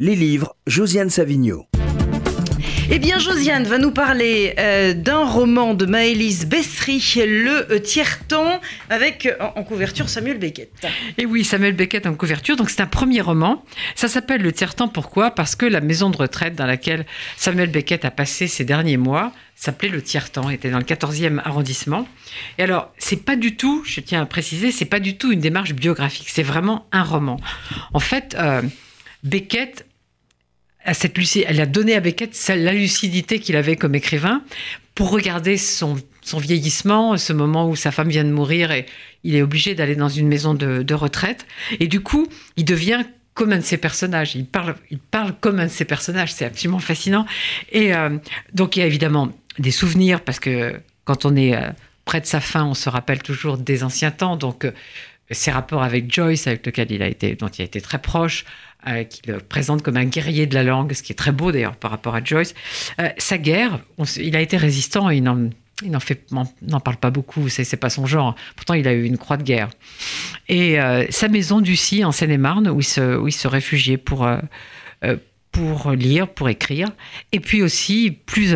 Les 0.00 0.16
livres, 0.16 0.56
Josiane 0.66 1.08
Savigno. 1.08 1.66
Eh 2.90 2.98
bien, 2.98 3.20
Josiane 3.20 3.62
va 3.62 3.78
nous 3.78 3.92
parler 3.92 4.52
euh, 4.58 4.92
d'un 4.92 5.24
roman 5.24 5.74
de 5.74 5.86
Maëlys 5.86 6.46
Bessery, 6.46 7.00
Le 7.24 7.78
Tiers-Temps, 7.78 8.60
avec 8.90 9.28
en, 9.38 9.60
en 9.60 9.62
couverture 9.62 10.08
Samuel 10.08 10.38
Beckett. 10.38 10.72
Et 11.16 11.26
oui, 11.26 11.44
Samuel 11.44 11.74
Beckett 11.74 12.06
en 12.06 12.14
couverture. 12.14 12.56
Donc 12.56 12.70
c'est 12.70 12.82
un 12.82 12.88
premier 12.88 13.20
roman. 13.20 13.64
Ça 13.94 14.08
s'appelle 14.08 14.42
Le 14.42 14.50
Tiers-Temps. 14.50 14.88
Pourquoi? 14.88 15.30
Parce 15.30 15.54
que 15.54 15.64
la 15.64 15.80
maison 15.80 16.10
de 16.10 16.16
retraite 16.16 16.56
dans 16.56 16.66
laquelle 16.66 17.06
Samuel 17.36 17.70
Beckett 17.70 18.04
a 18.04 18.10
passé 18.10 18.48
ses 18.48 18.64
derniers 18.64 18.96
mois 18.96 19.32
s'appelait 19.54 19.88
Le 19.88 20.02
Tiers-Temps, 20.02 20.50
était 20.50 20.70
dans 20.70 20.78
le 20.78 20.84
14e 20.84 21.40
arrondissement. 21.44 22.08
Et 22.58 22.64
alors, 22.64 22.92
c'est 22.98 23.24
pas 23.24 23.36
du 23.36 23.56
tout, 23.56 23.84
je 23.86 24.00
tiens 24.00 24.22
à 24.22 24.26
préciser, 24.26 24.72
c'est 24.72 24.84
pas 24.86 24.98
du 24.98 25.16
tout 25.16 25.30
une 25.30 25.38
démarche 25.38 25.72
biographique. 25.72 26.26
C'est 26.28 26.42
vraiment 26.42 26.88
un 26.90 27.04
roman. 27.04 27.38
En 27.92 28.00
fait, 28.00 28.36
euh, 28.36 28.60
Beckett 29.24 29.86
à 30.84 30.94
cette 30.94 31.16
luci- 31.16 31.44
elle 31.46 31.60
a 31.60 31.66
donné 31.66 31.94
à 31.94 32.00
Beckett 32.00 32.36
la 32.48 32.72
lucidité 32.72 33.38
qu'il 33.40 33.56
avait 33.56 33.76
comme 33.76 33.94
écrivain 33.94 34.42
pour 34.94 35.10
regarder 35.10 35.56
son, 35.56 35.96
vieillissement, 36.36 37.16
ce 37.16 37.32
moment 37.32 37.68
où 37.68 37.74
sa 37.74 37.90
femme 37.90 38.08
vient 38.10 38.24
de 38.24 38.30
mourir 38.30 38.70
et 38.70 38.86
il 39.24 39.34
est 39.34 39.42
obligé 39.42 39.74
d'aller 39.74 39.96
dans 39.96 40.08
une 40.08 40.28
maison 40.28 40.54
de, 40.54 40.82
de 40.82 40.94
retraite. 40.94 41.46
Et 41.80 41.88
du 41.88 42.00
coup, 42.00 42.26
il 42.56 42.64
devient 42.64 43.02
comme 43.32 43.52
un 43.52 43.58
de 43.58 43.62
ses 43.62 43.78
personnages. 43.78 44.36
Il 44.36 44.46
parle, 44.46 44.76
il 44.90 44.98
parle 44.98 45.34
comme 45.40 45.58
un 45.58 45.66
de 45.66 45.70
ses 45.70 45.84
personnages. 45.84 46.32
C'est 46.32 46.44
absolument 46.44 46.78
fascinant. 46.78 47.26
Et 47.72 47.94
euh, 47.94 48.18
donc, 48.52 48.76
il 48.76 48.80
y 48.80 48.82
a 48.82 48.86
évidemment 48.86 49.32
des 49.58 49.72
souvenirs 49.72 50.20
parce 50.20 50.38
que 50.38 50.80
quand 51.04 51.24
on 51.24 51.34
est 51.34 51.56
euh, 51.56 51.70
près 52.04 52.20
de 52.20 52.26
sa 52.26 52.40
fin, 52.40 52.64
on 52.64 52.74
se 52.74 52.88
rappelle 52.88 53.22
toujours 53.22 53.56
des 53.56 53.82
anciens 53.82 54.12
temps. 54.12 54.36
Donc, 54.36 54.64
euh, 54.64 54.72
ses 55.30 55.50
rapports 55.50 55.82
avec 55.82 56.12
Joyce, 56.12 56.46
avec 56.46 56.66
lequel 56.66 56.90
il 56.92 57.02
a 57.02 57.08
été, 57.08 57.34
dont 57.34 57.48
il 57.48 57.62
a 57.62 57.64
été 57.64 57.80
très 57.80 57.98
proche, 57.98 58.44
euh, 58.86 59.04
qui 59.04 59.22
le 59.26 59.38
présente 59.38 59.82
comme 59.82 59.96
un 59.96 60.04
guerrier 60.04 60.46
de 60.46 60.54
la 60.54 60.62
langue, 60.62 60.92
ce 60.92 61.02
qui 61.02 61.12
est 61.12 61.16
très 61.16 61.32
beau 61.32 61.52
d'ailleurs 61.52 61.76
par 61.76 61.90
rapport 61.90 62.14
à 62.14 62.22
Joyce. 62.22 62.54
Euh, 63.00 63.08
sa 63.16 63.38
guerre, 63.38 63.80
il 64.16 64.36
a 64.36 64.40
été 64.40 64.56
résistant 64.56 65.10
et 65.10 65.16
il 65.16 65.22
n'en, 65.22 65.48
il 65.82 65.90
n'en 65.90 66.80
parle 66.80 66.98
pas 66.98 67.10
beaucoup, 67.10 67.48
c'est, 67.48 67.76
pas 67.76 67.90
son 67.90 68.06
genre. 68.06 68.34
Pourtant, 68.56 68.74
il 68.74 68.86
a 68.86 68.92
eu 68.92 69.04
une 69.04 69.16
croix 69.16 69.36
de 69.36 69.42
guerre. 69.42 69.70
Et 70.48 70.80
euh, 70.80 71.06
sa 71.10 71.28
maison 71.28 71.60
d'Ussy, 71.60 72.04
en 72.04 72.12
Seine-et-Marne, 72.12 72.68
où 72.68 72.80
il 72.80 72.84
se, 72.84 73.16
où 73.16 73.26
il 73.26 73.32
se 73.32 73.48
réfugiait 73.48 73.96
pour, 73.96 74.26
euh, 74.26 75.16
pour 75.50 75.92
lire, 75.92 76.28
pour 76.28 76.50
écrire. 76.50 76.90
Et 77.32 77.40
puis 77.40 77.62
aussi, 77.62 78.10
plus, 78.26 78.54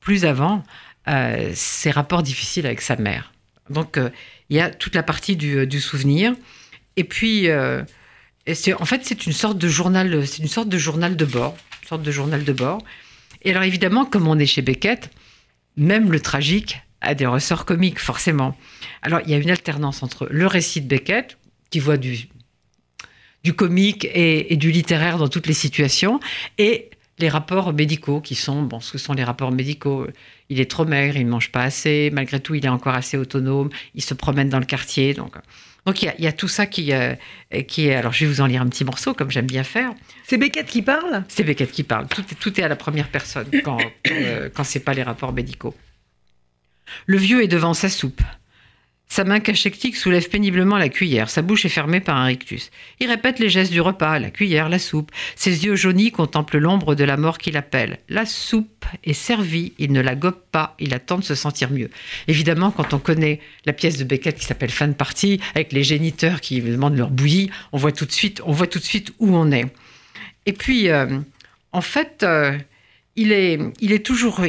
plus 0.00 0.24
avant, 0.24 0.62
ses 1.52 1.90
rapports 1.90 2.22
difficiles 2.22 2.66
avec 2.66 2.80
sa 2.80 2.96
mère. 2.96 3.32
Donc, 3.70 3.96
euh, 3.96 4.10
il 4.50 4.56
y 4.56 4.60
a 4.60 4.70
toute 4.70 4.94
la 4.94 5.02
partie 5.02 5.36
du, 5.36 5.66
du 5.66 5.80
souvenir. 5.80 6.34
Et 6.96 7.04
puis, 7.04 7.48
euh, 7.48 7.82
et 8.46 8.54
en 8.74 8.84
fait, 8.84 9.02
c'est 9.04 9.26
une 9.26 9.32
sorte 9.32 9.58
de 9.58 9.68
journal, 9.68 10.26
c'est 10.26 10.42
une 10.42 10.48
sorte 10.48 10.68
de 10.68 10.78
journal 10.78 11.16
de 11.16 11.24
bord, 11.24 11.56
une 11.82 11.88
sorte 11.88 12.02
de 12.02 12.10
journal 12.10 12.44
de 12.44 12.52
bord. 12.52 12.82
Et 13.42 13.50
alors, 13.52 13.62
évidemment, 13.62 14.04
comme 14.04 14.26
on 14.26 14.38
est 14.38 14.46
chez 14.46 14.62
Beckett, 14.62 15.10
même 15.76 16.10
le 16.12 16.20
tragique 16.20 16.80
a 17.00 17.14
des 17.14 17.26
ressorts 17.26 17.64
comiques, 17.64 17.98
forcément. 17.98 18.56
Alors, 19.02 19.20
il 19.24 19.30
y 19.30 19.34
a 19.34 19.38
une 19.38 19.50
alternance 19.50 20.02
entre 20.02 20.28
le 20.30 20.46
récit 20.46 20.82
de 20.82 20.88
Beckett, 20.88 21.38
qui 21.70 21.78
voit 21.78 21.96
du, 21.96 22.28
du 23.44 23.54
comique 23.54 24.06
et 24.12 24.56
du 24.56 24.70
littéraire 24.70 25.16
dans 25.16 25.28
toutes 25.28 25.46
les 25.46 25.54
situations, 25.54 26.20
et 26.58 26.90
les 27.20 27.28
rapports 27.28 27.72
médicaux, 27.72 28.20
qui 28.20 28.34
sont, 28.34 28.62
bon, 28.62 28.80
ce 28.80 28.92
que 28.92 28.98
sont 28.98 29.12
les 29.12 29.24
rapports 29.24 29.52
médicaux. 29.52 30.06
Il 30.48 30.58
est 30.60 30.70
trop 30.70 30.84
maigre, 30.84 31.16
il 31.16 31.24
ne 31.26 31.30
mange 31.30 31.52
pas 31.52 31.62
assez, 31.62 32.10
malgré 32.12 32.40
tout, 32.40 32.54
il 32.54 32.64
est 32.64 32.68
encore 32.70 32.94
assez 32.94 33.16
autonome, 33.16 33.70
il 33.94 34.02
se 34.02 34.14
promène 34.14 34.48
dans 34.48 34.58
le 34.58 34.64
quartier. 34.64 35.14
Donc, 35.14 35.36
donc 35.86 36.02
il, 36.02 36.06
y 36.06 36.08
a, 36.08 36.14
il 36.18 36.24
y 36.24 36.26
a 36.26 36.32
tout 36.32 36.48
ça 36.48 36.66
qui, 36.66 36.92
euh, 36.92 37.14
qui 37.68 37.86
est. 37.86 37.94
Alors, 37.94 38.12
je 38.12 38.24
vais 38.24 38.30
vous 38.32 38.40
en 38.40 38.46
lire 38.46 38.60
un 38.62 38.68
petit 38.68 38.84
morceau, 38.84 39.14
comme 39.14 39.30
j'aime 39.30 39.46
bien 39.46 39.62
faire. 39.64 39.92
C'est 40.26 40.36
Beckett 40.38 40.66
qui 40.66 40.82
parle? 40.82 41.24
C'est 41.28 41.44
Beckett 41.44 41.70
qui 41.70 41.84
parle. 41.84 42.06
Tout, 42.08 42.22
est- 42.22 42.34
tout 42.34 42.58
est 42.60 42.62
à 42.64 42.68
la 42.68 42.76
première 42.76 43.08
personne 43.08 43.46
quand, 43.64 43.78
quand, 43.78 44.10
euh, 44.10 44.48
quand 44.52 44.64
c'est 44.64 44.80
pas 44.80 44.94
les 44.94 45.02
rapports 45.02 45.32
médicaux. 45.32 45.74
Le 47.06 47.16
vieux 47.18 47.42
est 47.42 47.48
devant 47.48 47.72
sa 47.74 47.88
soupe. 47.88 48.20
Sa 49.12 49.24
main 49.24 49.40
cachectique 49.40 49.96
soulève 49.96 50.28
péniblement 50.28 50.78
la 50.78 50.88
cuillère. 50.88 51.30
Sa 51.30 51.42
bouche 51.42 51.64
est 51.64 51.68
fermée 51.68 51.98
par 51.98 52.16
un 52.16 52.26
rictus. 52.26 52.70
Il 53.00 53.08
répète 53.08 53.40
les 53.40 53.48
gestes 53.48 53.72
du 53.72 53.80
repas, 53.80 54.20
la 54.20 54.30
cuillère, 54.30 54.68
la 54.68 54.78
soupe. 54.78 55.10
Ses 55.34 55.64
yeux 55.64 55.74
jaunis 55.74 56.12
contemplent 56.12 56.58
l'ombre 56.58 56.94
de 56.94 57.02
la 57.02 57.16
mort 57.16 57.38
qui 57.38 57.50
l'appelle. 57.50 57.98
La 58.08 58.24
soupe 58.24 58.86
est 59.02 59.12
servie. 59.12 59.72
Il 59.78 59.90
ne 59.90 60.00
la 60.00 60.14
gobe 60.14 60.38
pas. 60.52 60.76
Il 60.78 60.94
attend 60.94 61.18
de 61.18 61.24
se 61.24 61.34
sentir 61.34 61.72
mieux. 61.72 61.90
Évidemment, 62.28 62.70
quand 62.70 62.94
on 62.94 63.00
connaît 63.00 63.40
la 63.66 63.72
pièce 63.72 63.98
de 63.98 64.04
Beckett 64.04 64.38
qui 64.38 64.44
s'appelle 64.44 64.70
Fin 64.70 64.86
de 64.86 64.92
partie, 64.92 65.40
avec 65.56 65.72
les 65.72 65.82
géniteurs 65.82 66.40
qui 66.40 66.60
demandent 66.60 66.96
leur 66.96 67.10
bouillie, 67.10 67.50
on 67.72 67.78
voit 67.78 67.90
tout 67.90 68.06
de 68.06 68.12
suite, 68.12 68.40
on 68.46 68.52
voit 68.52 68.68
tout 68.68 68.78
de 68.78 68.84
suite 68.84 69.12
où 69.18 69.34
on 69.34 69.50
est. 69.50 69.66
Et 70.46 70.52
puis, 70.52 70.88
euh, 70.88 71.18
en 71.72 71.80
fait, 71.80 72.22
euh, 72.22 72.56
il, 73.16 73.32
est, 73.32 74.04
toujours, 74.04 74.40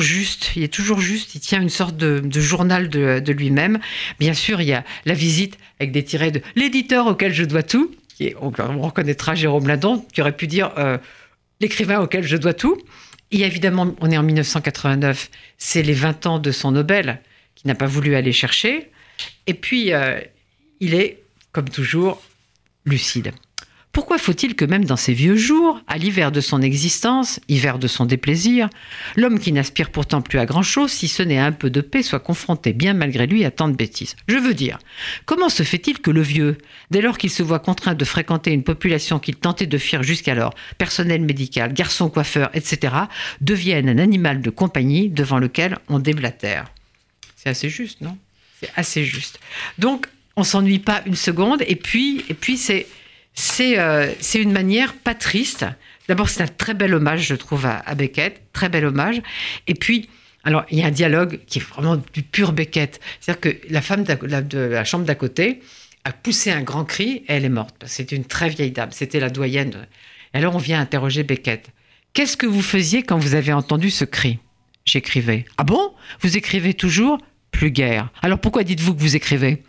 juste. 0.00 0.52
Il 0.56 0.62
est 0.62 0.72
toujours 0.72 1.00
juste. 1.00 1.34
Il 1.34 1.40
tient 1.40 1.60
une 1.60 1.68
sorte 1.68 1.96
de, 1.96 2.40
journal 2.40 2.88
de, 2.88 3.32
lui-même. 3.32 3.78
Bien 4.18 4.34
sûr, 4.34 4.60
il 4.60 4.68
y 4.68 4.72
a 4.72 4.84
la 5.04 5.14
visite 5.14 5.58
avec 5.80 5.92
des 5.92 6.04
tirets 6.04 6.30
de 6.30 6.40
l'éditeur 6.54 7.06
auquel 7.06 7.34
je 7.34 7.44
dois 7.44 7.62
tout. 7.62 7.94
Qui 8.16 8.34
on, 8.40 8.52
on 8.58 8.80
reconnaîtra 8.80 9.34
Jérôme 9.34 9.66
Ladon, 9.66 10.06
qui 10.12 10.22
aurait 10.22 10.36
pu 10.36 10.46
dire 10.46 10.72
euh, 10.78 10.96
l'écrivain 11.60 12.00
auquel 12.00 12.24
je 12.24 12.36
dois 12.36 12.54
tout. 12.54 12.78
A 13.34 13.36
évidemment, 13.38 13.94
on 14.00 14.10
est 14.10 14.16
en 14.16 14.22
1989, 14.22 15.30
c'est 15.58 15.82
les 15.82 15.92
20 15.92 16.26
ans 16.26 16.38
de 16.38 16.52
son 16.52 16.72
Nobel 16.72 17.20
qu'il 17.54 17.68
n'a 17.68 17.74
pas 17.74 17.86
voulu 17.86 18.14
aller 18.14 18.32
chercher. 18.32 18.90
Et 19.46 19.54
puis, 19.54 19.92
euh, 19.92 20.20
il 20.80 20.94
est, 20.94 21.22
comme 21.52 21.68
toujours, 21.68 22.22
lucide. 22.84 23.32
Pourquoi 23.96 24.18
faut-il 24.18 24.56
que 24.56 24.66
même 24.66 24.84
dans 24.84 24.98
ses 24.98 25.14
vieux 25.14 25.36
jours, 25.36 25.80
à 25.86 25.96
l'hiver 25.96 26.30
de 26.30 26.42
son 26.42 26.60
existence, 26.60 27.40
hiver 27.48 27.78
de 27.78 27.86
son 27.86 28.04
déplaisir, 28.04 28.68
l'homme 29.16 29.38
qui 29.38 29.52
n'aspire 29.52 29.88
pourtant 29.88 30.20
plus 30.20 30.38
à 30.38 30.44
grand-chose, 30.44 30.92
si 30.92 31.08
ce 31.08 31.22
n'est 31.22 31.38
un 31.38 31.50
peu 31.50 31.70
de 31.70 31.80
paix, 31.80 32.02
soit 32.02 32.20
confronté 32.20 32.74
bien 32.74 32.92
malgré 32.92 33.26
lui 33.26 33.42
à 33.46 33.50
tant 33.50 33.68
de 33.68 33.74
bêtises? 33.74 34.14
Je 34.28 34.36
veux 34.36 34.52
dire, 34.52 34.78
comment 35.24 35.48
se 35.48 35.62
fait-il 35.62 36.00
que 36.00 36.10
le 36.10 36.20
vieux, 36.20 36.58
dès 36.90 37.00
lors 37.00 37.16
qu'il 37.16 37.30
se 37.30 37.42
voit 37.42 37.58
contraint 37.58 37.94
de 37.94 38.04
fréquenter 38.04 38.50
une 38.50 38.64
population 38.64 39.18
qu'il 39.18 39.36
tentait 39.36 39.64
de 39.64 39.78
fuir 39.78 40.02
jusqu'alors, 40.02 40.52
personnel 40.76 41.22
médical, 41.22 41.72
garçon 41.72 42.10
coiffeur, 42.10 42.50
etc., 42.52 42.94
devienne 43.40 43.88
un 43.88 43.96
animal 43.96 44.42
de 44.42 44.50
compagnie 44.50 45.08
devant 45.08 45.38
lequel 45.38 45.78
on 45.88 46.00
déblatère 46.00 46.70
C'est 47.34 47.48
assez 47.48 47.70
juste, 47.70 48.02
non? 48.02 48.18
C'est 48.60 48.70
assez 48.76 49.06
juste. 49.06 49.40
Donc, 49.78 50.06
on 50.36 50.44
s'ennuie 50.44 50.80
pas 50.80 51.00
une 51.06 51.16
seconde, 51.16 51.62
et 51.66 51.76
puis, 51.76 52.26
et 52.28 52.34
puis 52.34 52.58
c'est 52.58 52.86
c'est 53.36 53.78
euh, 53.78 54.10
c'est 54.20 54.40
une 54.40 54.52
manière 54.52 54.94
pas 54.94 55.14
triste. 55.14 55.64
D'abord, 56.08 56.28
c'est 56.28 56.42
un 56.42 56.48
très 56.48 56.74
bel 56.74 56.94
hommage, 56.94 57.26
je 57.26 57.34
trouve, 57.34 57.66
à, 57.66 57.94
Beckett, 57.94 58.40
très 58.52 58.68
bel 58.68 58.84
hommage. 58.84 59.20
Et 59.66 59.74
puis, 59.74 60.08
alors, 60.44 60.64
il 60.70 60.78
y 60.78 60.82
a 60.82 60.86
un 60.86 60.92
dialogue 60.92 61.40
qui 61.46 61.58
est 61.58 61.62
vraiment 61.62 62.00
du 62.12 62.22
pur 62.22 62.52
Beckett. 62.52 63.00
C'est-à-dire 63.20 63.40
que 63.40 63.72
la 63.72 63.82
femme 63.82 64.04
de 64.04 64.58
la 64.58 64.84
chambre 64.84 65.04
d'à 65.04 65.16
côté 65.16 65.60
a 66.04 66.12
poussé 66.12 66.52
un 66.52 66.62
grand 66.62 66.84
cri 66.84 67.24
et 67.28 67.32
elle 67.32 67.44
est 67.44 67.48
morte. 67.48 67.74
C'était 67.86 68.14
une 68.14 68.24
très 68.24 68.48
vieille 68.48 68.70
dame, 68.70 68.90
c'était 68.92 69.18
la 69.18 69.30
doyenne. 69.30 69.86
Et 70.32 70.38
alors, 70.38 70.54
on 70.54 70.58
vient 70.58 70.80
interroger 70.80 71.24
Beckett. 71.24 71.70
Qu'est-ce 72.14 72.36
que 72.36 72.46
vous 72.46 72.62
faisiez 72.62 73.02
quand 73.02 73.18
vous 73.18 73.34
avez 73.34 73.52
entendu 73.52 73.90
ce 73.90 74.04
cri? 74.04 74.38
J'écrivais. 74.84 75.44
Ah 75.58 75.64
bon? 75.64 75.92
Vous 76.20 76.36
écrivez 76.36 76.72
toujours 76.72 77.18
Alors 78.22 78.38
pourquoi 78.38 78.64
dites-vous 78.64 78.94
que 78.94 79.00
vous 79.00 79.16
écrivez 79.16 79.62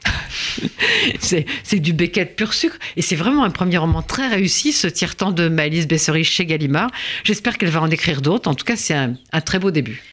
c'est 1.20 1.80
du 1.80 1.94
Beckett 1.94 2.36
pur 2.36 2.54
sucre. 2.54 2.78
Et 2.96 3.02
c'est 3.02 3.16
vraiment 3.16 3.44
un 3.44 3.50
premier 3.50 3.78
roman 3.78 4.02
très 4.02 4.28
réussi, 4.28 4.74
ce 4.74 4.88
tiers-temps 4.88 5.32
de 5.32 5.48
Maëlys 5.48 5.88
Bessery 5.88 6.24
chez 6.24 6.46
Gallimard. 6.46 6.90
J'espère 7.24 7.58
qu'elle 7.58 7.70
va 7.70 7.82
en 7.82 7.90
écrire 7.90 8.22
d'autres. 8.22 8.50
En 8.50 8.56
tout 8.56 8.66
cas, 8.66 8.76
c'est 8.76 8.94
un 8.94 9.42
très 9.42 9.60
beau 9.60 9.72
début. 9.72 10.04